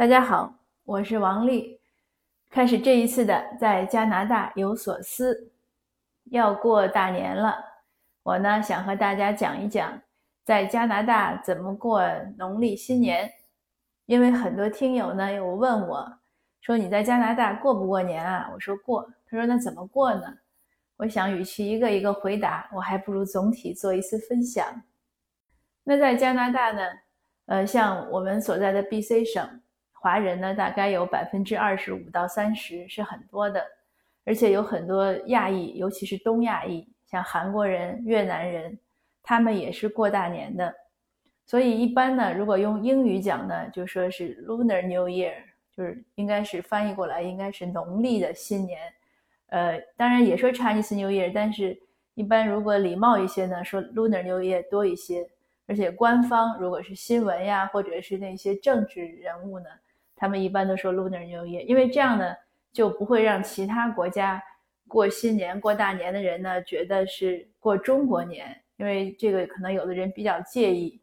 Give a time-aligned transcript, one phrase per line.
[0.00, 0.54] 大家好，
[0.84, 1.78] 我是王丽。
[2.48, 5.52] 开始这一次的在加拿大有所思，
[6.30, 7.54] 要过大年了，
[8.22, 10.00] 我呢想和大家讲一讲
[10.42, 12.00] 在加拿大怎么过
[12.38, 13.30] 农历新年。
[14.06, 16.10] 因为很多听友呢有问我，
[16.62, 18.50] 说你在加拿大过不过年啊？
[18.54, 19.06] 我说过。
[19.26, 20.34] 他说那怎么过呢？
[20.96, 24.64] 我想与其一个一个回答，我还不如总体做一次分享。
[25.84, 26.80] 那在加拿大呢，
[27.44, 29.60] 呃，像我们所在的 BC 省。
[30.02, 33.62] 华人呢，大概有百分之二十五到三十，是很多的，
[34.24, 38.78] 而且有很多亚裔，尤其是东亚裔，像韩国人、越南人，
[39.22, 40.74] 他们也是过大年的。
[41.44, 45.34] 所以一般呢，如果用英语讲呢，就说是 Lunar New Year，
[45.76, 48.80] 就是应该是翻译过来应该是农历的新年。
[49.48, 51.78] 呃，当然也说 Chinese New Year，但是
[52.14, 55.28] 一般如果礼貌一些呢，说 Lunar New Year 多一些。
[55.66, 59.66] 而且官方如果是新闻呀，或者是那些政治人物呢。
[60.20, 62.34] 他们一般都说 Lunar New Year，因为这样呢
[62.74, 64.40] 就不会让其他国家
[64.86, 71.00] 过新年、过大年的人呢觉得是过中国年，因为这个可能有的人比较介意。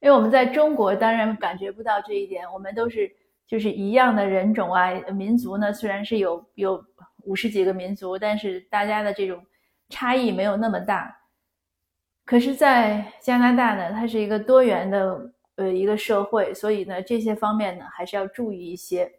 [0.00, 3.14] 因为我们在中国当然感觉不到这一点，我们都是
[3.46, 6.82] 就是一样的人种啊，民族呢虽然是有有
[7.24, 9.44] 五十几个民族，但是大家的这种
[9.90, 11.14] 差异没有那么大。
[12.24, 15.33] 可是，在加拿大呢，它是一个多元的。
[15.56, 19.10] 呃，一个社会，所以呢，这些方面呢，还是要注意一些。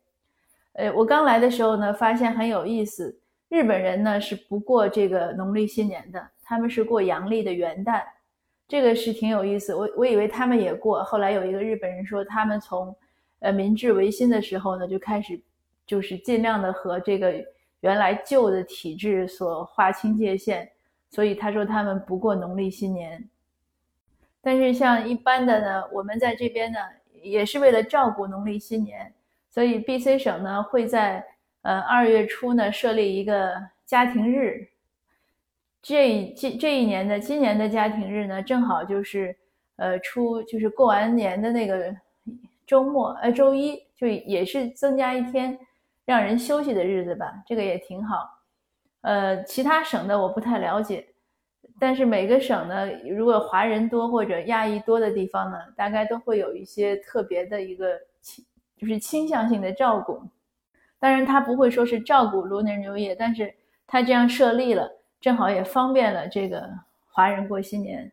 [0.74, 8.04] 呃，我刚来的时候呢，发现很有意思，日本人呢是不过这个农历新年的，他们是过阳历的元旦，
[8.68, 9.74] 这个是挺有意思。
[9.74, 12.94] 我我以为他们也过，后来有一个日本人说，他们从
[13.40, 15.40] 呃明治维新的时候呢，就开始
[15.88, 17.34] 就是尽量的和这个
[17.80, 20.70] 原来旧的体制所划清界限，
[21.10, 23.26] 所以他说他们不过农历新年。
[24.46, 26.78] 但是像一般的呢，我们在这边呢，
[27.24, 29.12] 也是为了照顾农历新年，
[29.50, 31.26] 所以 B C 省呢会在
[31.64, 33.56] 呃二月初呢设立一个
[33.88, 34.68] 家庭日。
[35.82, 39.36] 这这这一年的今年的家庭日呢，正好就是
[39.78, 41.96] 呃初就是过完年的那个
[42.68, 45.58] 周末，呃周一就也是增加一天
[46.06, 48.30] 让人休息的日子吧，这个也挺好。
[49.02, 51.08] 呃，其他省的我不太了解。
[51.80, 58.46] 但是每个省呢，如果华人多或者亚裔多的地方呢，大概都会有一些特别的一个倾，
[58.78, 60.22] 就是倾向性的照顾。
[61.00, 63.54] 当然，他不会说是照顾 Lunar New Year，但是
[63.86, 66.68] 他这样设立了，正好也方便了这个
[67.12, 68.10] 华人过新年。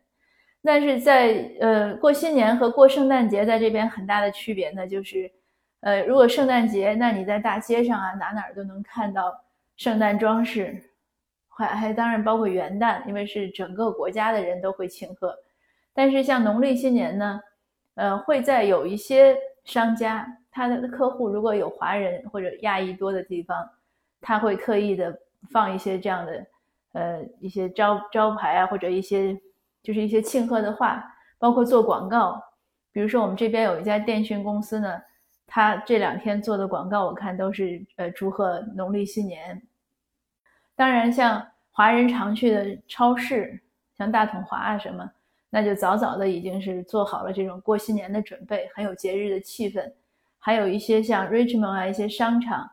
[0.61, 5.31] 但是在呃过新年和过圣诞节在这边很大的区别呢，就是
[5.79, 9.33] 呃如果圣诞节，那你在大街上啊哪哪都能看到
[9.77, 10.81] 圣诞装饰。
[11.55, 15.35] 还还当然包括元旦，因为是整个国家的人都会庆贺。
[15.93, 17.39] 但是像农历新年呢，
[17.95, 23.69] 呃，会在有一些商家，他的客户如果有华人或者亚裔多的地方，
[24.19, 25.15] 他会特意的
[25.51, 26.45] 放一些这样的，
[26.93, 29.39] 呃，一些招招牌啊，或者一些
[29.83, 31.03] 就是一些庆贺的话，
[31.37, 32.41] 包括做广告。
[32.91, 34.99] 比如说我们这边有一家电讯公司呢，
[35.45, 39.61] 他这两天做的广告，我看都是呃祝贺农历新年。
[40.75, 43.61] 当然，像华人常去的超市，
[43.97, 45.09] 像大统华啊什么，
[45.49, 49.91] 那就早早的已经是做好了这种过新年的准备，很有节日的气氛。
[50.39, 52.69] 还有一些像 Richmond 啊一些商场，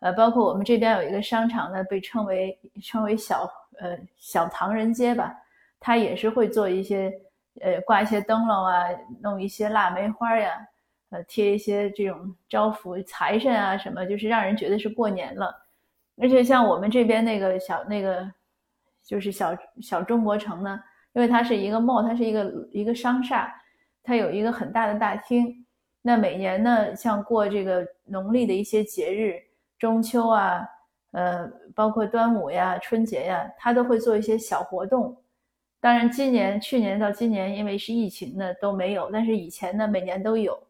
[0.00, 3.48] 呃，包括我们这边有一个商场呢，被称为称为小
[3.78, 5.34] 呃小唐人街吧，
[5.80, 7.10] 它也是会做一些
[7.60, 8.84] 呃挂一些灯笼啊，
[9.22, 10.50] 弄一些腊梅花呀，
[11.10, 15.63] 呃贴一些这种招福财神啊什么，就是让人觉得是过年了。
[16.16, 18.30] 而且像我们这边那个小那个，
[19.02, 20.80] 就是小小中国城呢，
[21.12, 23.52] 因为它是一个 mall，它是一个一个商厦，
[24.02, 25.66] 它有一个很大的大厅。
[26.02, 29.42] 那每年呢，像过这个农历的一些节日，
[29.76, 30.64] 中秋啊，
[31.10, 35.16] 呃，包括端午呀、春节呀，它都会做一些小活动。
[35.80, 39.10] 当然，今年、去年到今年，因为是疫情呢，都没有。
[39.10, 40.62] 但是以前呢，每年都有。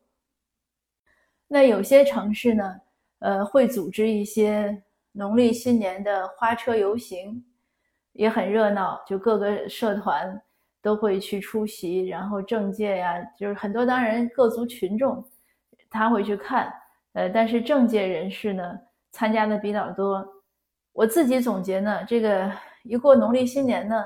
[1.46, 2.80] 那有些城市呢，
[3.18, 4.82] 呃，会组织一些。
[5.16, 7.40] 农历新年的花车游行
[8.14, 10.42] 也很热闹，就各个社团
[10.82, 15.24] 都会去出席，然后政界呀，就是很多当然各族群众
[15.88, 16.74] 他会去看，
[17.12, 18.76] 呃，但是政界人士呢
[19.12, 20.26] 参加的比较多。
[20.92, 22.50] 我自己总结呢，这个
[22.82, 24.04] 一过农历新年呢，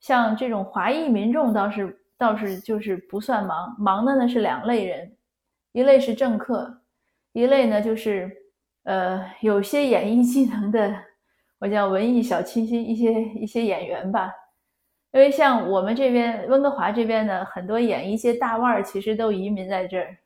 [0.00, 5.16] 像这种华裔民众倒是倒是就是不算忙，忙的呢是两类人，
[5.70, 6.82] 一类是政客，
[7.30, 8.43] 一类呢就是。
[8.84, 10.94] 呃，有些演艺技能的，
[11.58, 14.32] 我叫文艺小清新，一些一些演员吧。
[15.12, 20.16] 因为像我们这边温哥华这边呢很多演一些大腕儿，其实都移民在这儿。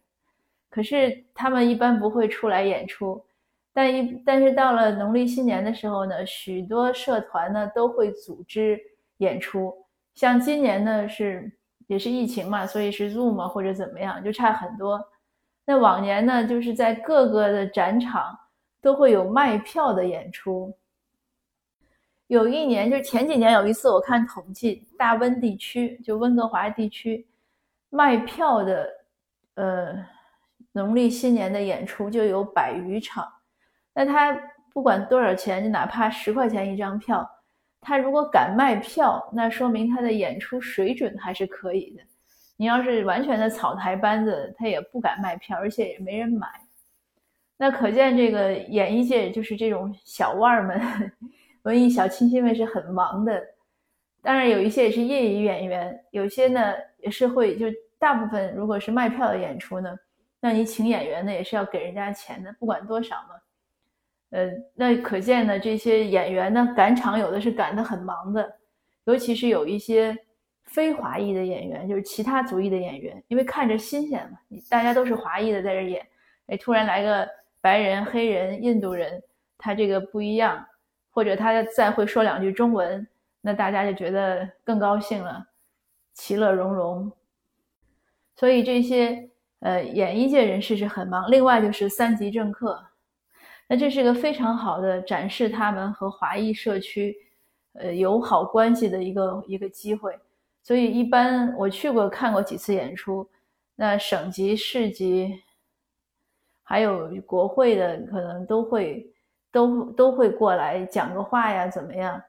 [0.70, 3.24] 可是他们一般不会出来演出。
[3.72, 8.80] 但一但是到了农历新年的时候呢，许多社团呢都会组织
[9.18, 9.72] 演出。
[10.14, 11.52] 像今年呢是
[11.86, 15.00] 也是疫情嘛，所以是 Zoom 或者怎么样，就差很多。
[15.64, 18.36] 那往年呢，就是在各个的展场
[18.88, 20.74] 都会有卖票的演出。
[22.26, 27.26] 有一年，就前几年有一次，我看统计，大温地区就温哥华地区
[27.90, 28.88] 卖票的，
[29.56, 30.06] 呃，
[30.72, 33.30] 农历新年的演出就有百余场。
[33.92, 34.34] 那他
[34.72, 37.30] 不管多少钱，就哪怕十块钱一张票，
[37.82, 42.02] 他如果敢卖票，那说明他的演出水准还是可以的。
[42.56, 46.48] 你要是完全的草台班子，他也不敢卖票，而且也没人买。
[47.58, 51.12] 那可见这个演艺界就是这种小腕儿们。
[51.64, 53.42] 文艺小清新们是很忙的，
[54.22, 57.66] 当然有一些也是业余演员，有些呢也是会，就
[57.98, 59.94] 大部分如果是卖票的演出呢，
[60.40, 63.34] 那你请演员呢也是要给人家钱的，不管多少嘛。
[64.30, 68.50] 呃，那可见呢这些演员呢赶场有的是赶得很忙的，
[69.04, 70.16] 尤其是有一些
[70.64, 74.38] 非华裔的演员，就是其他族裔的演员，因为看着新鲜嘛，
[74.70, 76.06] 大家都是华裔的在这演，
[76.46, 77.28] 哎，突然来个
[77.60, 79.22] 白人、黑人、印度人，
[79.56, 80.66] 他这个不一样。
[81.10, 83.04] 或者他再会说两句中文，
[83.40, 85.44] 那大家就觉得更高兴了，
[86.14, 87.10] 其乐融融。
[88.36, 89.28] 所以这些
[89.58, 91.28] 呃演艺界人士是很忙。
[91.28, 92.80] 另外就是三级政客，
[93.66, 97.16] 那这是个非常好的展示他们和华裔社区
[97.72, 100.16] 呃友好关系的一个一个机会。
[100.62, 103.28] 所以一般我去过看过几次演出，
[103.74, 105.42] 那省级、市级
[106.68, 109.10] 还有国会的可能都会。
[109.50, 112.22] 都都会过来讲个话呀，怎么样？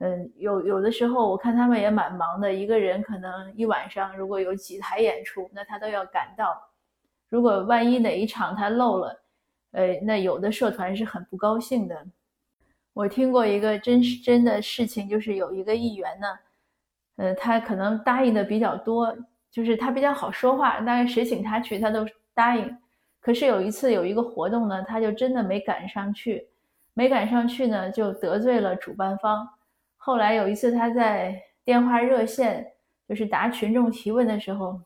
[0.00, 6.54] 嗯，有有的时候我看他们也蛮忙的，一个人可能一晚上如果有几台演出，那他都要赶到。
[7.30, 9.22] 如果万一哪一场他漏了，
[9.72, 11.96] 呃，那有的社团是很不高兴的。
[12.92, 16.26] 我听过一个真是真的事情，就是有一个议员呢，
[17.16, 19.16] 呃，他可能答应的比较多，
[19.50, 22.78] 就是他比较好说话，大概谁请他去他都答应。
[23.26, 26.46] 可是有一次有一个活动呢，他就真的没赶上去。
[26.94, 29.44] 没赶上去呢，就得罪了主办方。
[29.96, 32.64] 后来有一次，他在电话热线，
[33.08, 34.80] 就是答群众提问的时候，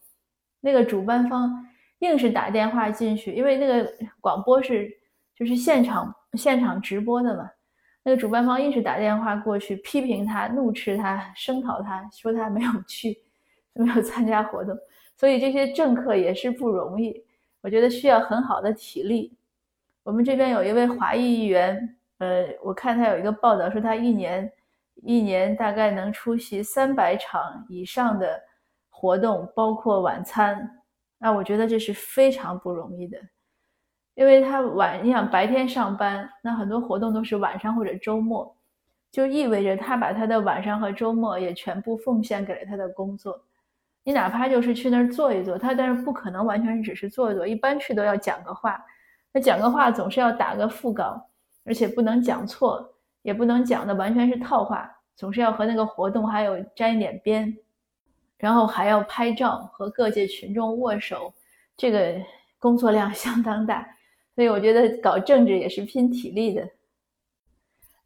[0.59, 1.53] 那个主办方
[1.99, 3.93] 硬是打电话进去，因为那个
[4.23, 4.91] 广播是
[5.37, 7.51] 就是现场现场直播的嘛。
[8.03, 13.19] 那个主办方硬是打电话过去批评他、怒斥他、声讨他，说他没有去，
[13.77, 14.75] 没有参加活动。
[15.19, 17.23] 所以这些政客也是不容易，
[17.61, 19.37] 我觉得需要很好的体力。
[20.03, 21.97] 我们这边有一位华裔议员。
[22.19, 24.53] 呃，我看他有一个报道说，他一年
[24.97, 28.39] 一年大概能出席三百场以上的
[28.91, 30.83] 活动，包括晚餐。
[31.17, 33.19] 那我觉得这是非常不容易的，
[34.15, 38.55] 因为他晚，你想白天上班，那很多活动都是晚上或者周末，
[39.11, 43.43] 就意味着他把他的晚上和周末也全部奉献给了他的工作。
[44.11, 48.85] 你哪怕就是去那儿坐一坐，他但是不可能完全只是坐一坐，一般去都要讲个话。
[49.33, 51.25] 那讲个话总是要打个副稿。
[51.63, 57.55] 而且不能讲错，也不能讲的完全是套话，总是要和那个活动还有沾一点边，
[58.39, 61.33] 然后还要拍照和各界群众握手，
[61.77, 62.17] 这个
[62.59, 63.87] 工作量 相当大，
[64.35, 66.67] 所以我觉得搞政治也是拼体力的。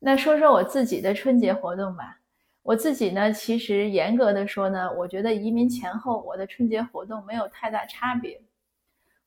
[0.01, 2.19] 那说说我自己的春节活动吧，
[2.65, 8.41] 我自己呢，其实严格的说呢，我觉得移民前后我的春节活动没有太大差别，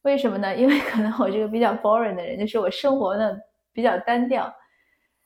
[0.02, 0.54] 为什么呢？
[0.54, 3.40] 因为可能我这个比较 boring 的人，就是我生活呢。
[3.74, 4.52] 比较单调，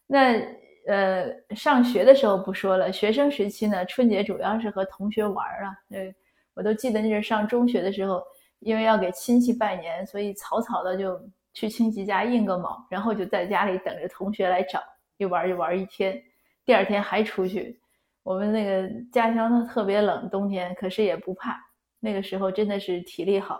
[0.07, 0.37] 那
[0.85, 5.71] 呃，上学的时候不说了，学生时期呢，春节主要是和同学玩啊。
[5.91, 6.13] 呃，
[6.53, 8.21] 我都记得那是上中学的时候，
[8.59, 11.17] 因为要给亲戚拜年，所以草草的就
[11.53, 14.83] 去亲戚家应个卯，然后就在家里等着同学来找，
[15.15, 16.21] 一玩就玩一天，
[16.65, 17.79] 第二天还出去。
[18.23, 21.59] 我们那个家乡呢特别冷，冬天可是也不怕。
[21.99, 23.59] 那个时候真的是体力好，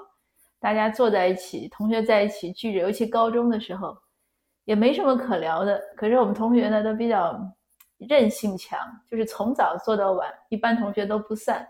[0.60, 3.98] 大家坐在一起，同学在一起聚着，尤其高中的时候。
[4.65, 7.36] 也没什么可聊的，可是我们同学呢都比较
[7.98, 11.68] 韧性强，就是从早坐到晚，一般同学都不散。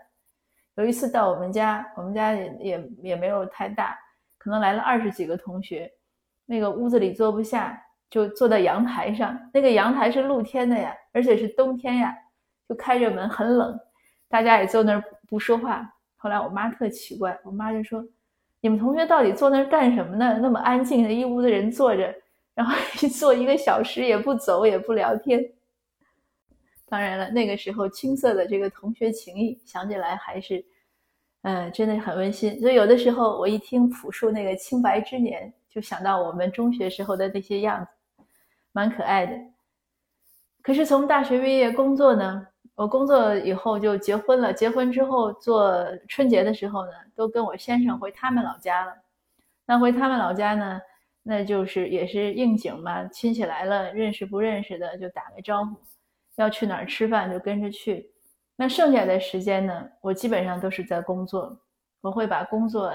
[0.74, 3.98] 有一次到我们家，我们家也也也没有太大，
[4.36, 5.90] 可能来了二十几个同学，
[6.44, 9.36] 那个屋子里坐不下，就坐在阳台上。
[9.54, 12.14] 那个阳台是露天的呀，而且是冬天呀，
[12.68, 13.78] 就开着门，很冷，
[14.28, 15.92] 大家也坐那儿不说话。
[16.16, 18.04] 后来我妈特奇怪，我妈就说
[18.60, 20.38] ：“你们同学到底坐那儿干什么呢？
[20.40, 22.14] 那么安静的一屋子人坐着。”
[22.54, 25.42] 然后一坐一个小时也不走也不聊天。
[26.84, 30.62] 当然了，那个时候青涩的这个同学情谊，想起来还是，
[31.40, 32.60] 嗯，真的很温馨。
[32.60, 38.22] 所以有的时候我一听朴树那个清白之年，就想到我们中学时候的那些样子，
[38.72, 39.34] 蛮可爱的。
[40.60, 44.52] 可是从大学毕业工作呢，我工作以后就结婚了。
[44.52, 48.94] 结婚之后做春节的时候呢，都跟我先生回他们老家了。
[49.66, 50.80] 那回他们老家呢，
[51.22, 55.76] 那就是也是应景嘛，亲戚来了，认识不认识的就打个招呼，
[56.36, 58.10] 要去哪儿吃饭就跟着去。
[58.56, 61.56] 那剩下的时间呢，我基本上都是在工作，
[62.00, 62.92] 我会把工作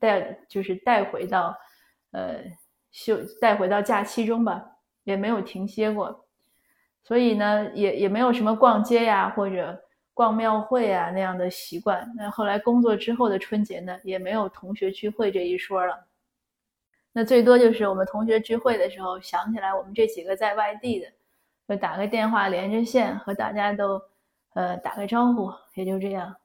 [0.00, 1.56] 带就是带回到
[2.12, 2.36] 呃
[2.90, 4.64] 休带回到假期中吧，
[5.04, 6.27] 也没有停歇过。
[7.08, 12.06] 所以呢，也也没有什么逛街呀或者逛庙会啊那样的习惯。
[12.14, 16.06] 那后来工作之后的春节呢，也没有同学聚会这一说了。
[17.14, 21.06] 那最多就是我们同学聚会的时候，想起来我们这几个在外地的，
[21.66, 23.98] 就打个电话连着线，和大家都
[24.52, 26.36] 呃打个招呼，也就这样。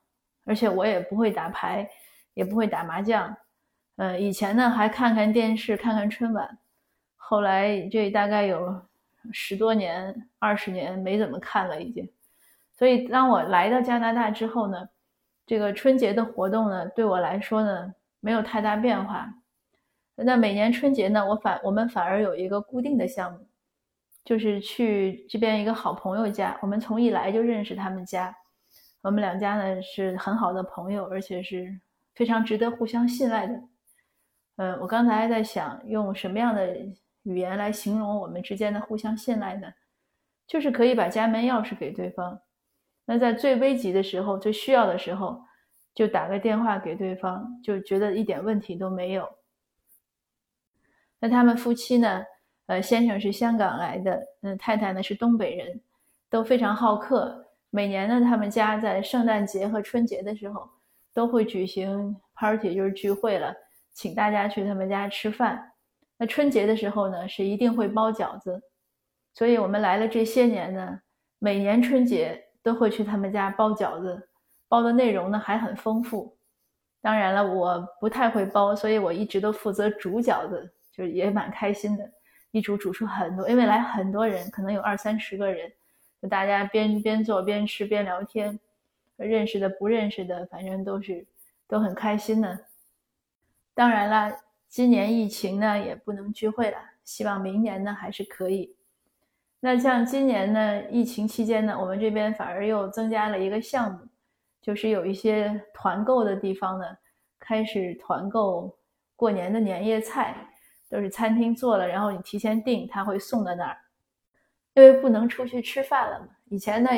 [0.45, 1.85] 而且我也不会打牌，
[2.35, 3.35] 也不会打麻将。
[3.97, 6.57] 呃，以前呢还看看电视，看看春晚。
[7.17, 8.81] 后来这大概有。
[9.31, 12.09] 十多年、二十年没怎么看了，已经。
[12.75, 14.89] 所以当我来到加拿大之后呢，
[15.45, 19.31] 这个春节的活动呢，对我来说呢，没有太大变化。
[20.15, 23.47] 那每年春节呢，我反我们反而有一个固定的项目，
[24.25, 26.57] 就是去这边一个好朋友家。
[26.61, 28.35] 我们从一来就认识他们家，
[29.01, 31.79] 我们两家呢是很好的朋友，而且是
[32.15, 33.61] 非常值得互相信赖的。
[34.57, 36.75] 嗯，我刚才在想用什么样的。
[37.23, 39.73] 语言来形容我们之间的互相信赖呢，
[40.47, 42.39] 就是可以把家门钥匙给对方。
[43.05, 45.41] 那在最危急的时候、最需要的时候，
[45.93, 49.29] 就打个电话给对方，就觉得一点问题都没有。
[51.19, 52.23] 那他们夫妻呢？
[52.67, 55.81] 呃，先生是香港来的，嗯，太太呢是东北人，
[56.29, 57.45] 都非常好客。
[57.69, 60.69] 每年呢，他们家在圣诞节和春节的时候
[61.13, 63.53] 都会举行 party，就是聚会了，
[63.91, 65.72] 请大家去他们家吃饭。
[66.23, 68.63] 那春节的时候呢，是一定会包饺子，
[69.33, 71.01] 所以我们来了这些年呢，
[71.37, 74.29] 每年春节都会去他们家包饺子，
[74.69, 76.33] 包的内容呢还很丰富。
[77.01, 82.09] 当然了，我不太会包，所以我一直都负责煮饺子，就也蛮开心的，
[82.51, 85.69] 一煮煮出很多，因为来很多人，可能有二三十个人，
[86.21, 88.57] 就大家边边做边吃边聊天，
[89.17, 91.27] 认识的不认识的，反正都是
[91.67, 92.57] 都很开心的。
[93.75, 94.37] 当然了。
[94.73, 98.75] 今年疫情呢也不能聚会了，希望明年呢还是可以。
[99.59, 103.99] 那像今年呢疫情期间呢，我们这边反而又增加了一个项目，
[104.63, 106.85] 就是有一些团购的地方呢
[107.37, 108.75] 开始团购
[109.15, 110.35] 过年的年夜菜，
[110.89, 113.77] 都是餐厅做了，然后你提前订，他会送到那儿。
[114.73, 116.89] 因为不能出去吃饭了嘛，以前呢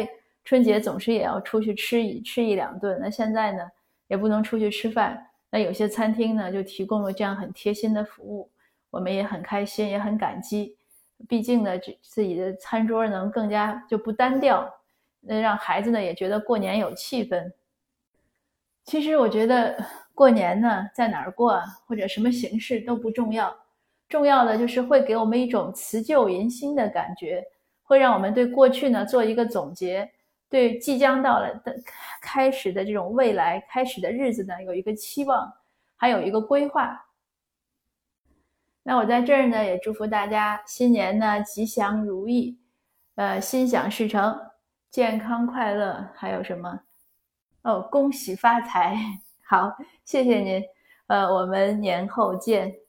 [0.45, 3.69] 春节总是也要出去吃一吃一两顿，那现在呢
[4.07, 5.27] 也不能出去吃饭。
[5.55, 8.51] 那有些餐厅呢，就提供了这样很贴心的服务，
[8.89, 10.75] 我们也很开心，也很感激。
[11.29, 14.69] 毕竟呢，这自己的餐桌能更加就不单调，
[15.21, 17.49] 那让孩子呢也觉得过年有气氛。
[18.83, 19.81] 其实我觉得
[20.13, 21.57] 过年呢，在哪儿过
[21.87, 23.57] 或者什么形式都不重要，
[24.09, 27.41] 重要的就是会给我们一种辞旧迎新的感觉，
[27.81, 30.11] 会让我们对过去呢做一个总结。
[30.49, 31.75] 对即将到来的
[32.21, 35.51] 开始的这种未来开始的日子呢，有一个期望，
[35.95, 37.05] 还有一个规划。
[38.83, 42.59] 那我在这儿呢，也祝福大家新年呢吉祥如意，
[43.15, 44.39] 呃，心想事成，
[44.91, 46.79] 健康快乐，还有什么？
[47.63, 48.95] 哦，恭喜发财！
[49.43, 49.75] 好，
[50.05, 50.63] 谢谢您，
[51.07, 52.84] 呃，我们年后见。